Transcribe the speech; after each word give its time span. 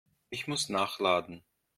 Ich 0.31 0.47
muss 0.47 0.67
nachladen. 0.67 1.43